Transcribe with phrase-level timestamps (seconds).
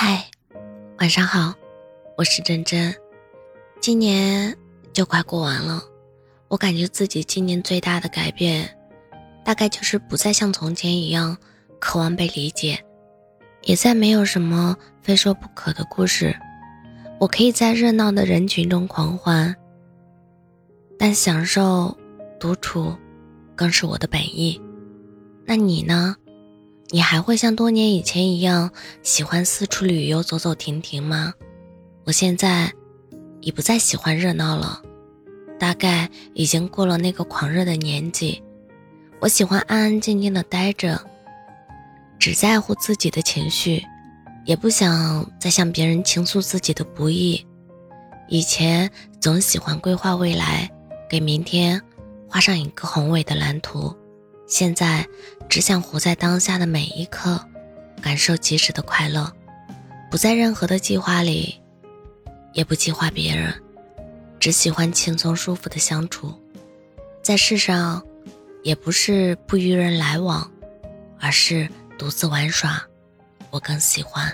[0.00, 0.24] 嗨，
[1.00, 1.52] 晚上好，
[2.16, 2.94] 我是真真。
[3.80, 4.56] 今年
[4.92, 5.82] 就快过完了，
[6.46, 8.78] 我感觉自己今年最大的改变，
[9.44, 11.36] 大概就是不再像从前一样
[11.80, 12.78] 渴望被理解，
[13.64, 16.32] 也再没有什么非说不可的故事。
[17.18, 19.52] 我可以在热闹的人群中狂欢，
[20.96, 21.98] 但享受
[22.38, 22.96] 独处
[23.56, 24.62] 更是我的本意。
[25.44, 26.14] 那你呢？
[26.90, 28.70] 你还会像多年以前一样
[29.02, 31.34] 喜欢四处旅游、走走停停吗？
[32.04, 32.72] 我现在
[33.40, 34.80] 已不再喜欢热闹了，
[35.58, 38.42] 大概已经过了那个狂热的年纪。
[39.20, 40.98] 我喜欢安安静静的待着，
[42.18, 43.84] 只在乎自己的情绪，
[44.46, 47.44] 也不想再向别人倾诉自己的不易。
[48.28, 50.70] 以前总喜欢规划未来，
[51.10, 51.82] 给明天
[52.26, 53.94] 画上一个宏伟的蓝图。
[54.48, 55.06] 现在
[55.46, 57.38] 只想活在当下的每一刻，
[58.00, 59.30] 感受及时的快乐，
[60.10, 61.60] 不在任何的计划里，
[62.54, 63.54] 也不计划别人，
[64.40, 66.34] 只喜欢轻松舒服的相处。
[67.22, 68.02] 在世上，
[68.62, 70.50] 也不是不与人来往，
[71.20, 72.82] 而是独自玩耍，
[73.50, 74.32] 我更喜欢。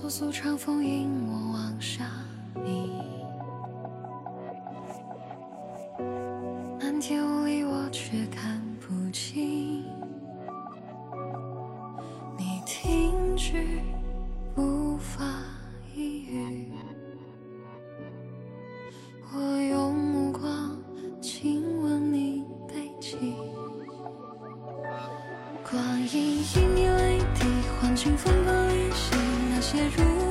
[0.00, 2.06] 簌簌长风引我望向
[2.54, 2.92] 你，
[6.78, 9.82] 漫天雾里我却看不清。
[12.38, 13.80] 你停止
[14.54, 15.24] 不发
[15.96, 16.67] 一语，
[29.96, 30.27] 如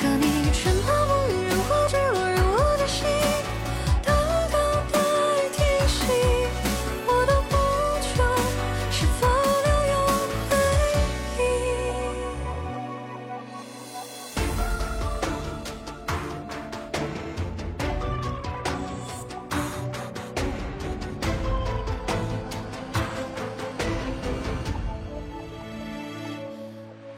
[0.00, 0.93] 可你沉默。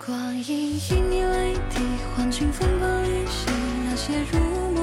[0.07, 1.81] 光阴以你泪滴
[2.15, 3.51] 换尽风暴雨息，
[3.85, 4.76] 那些如